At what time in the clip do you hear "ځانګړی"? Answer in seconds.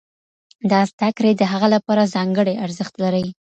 2.15-2.53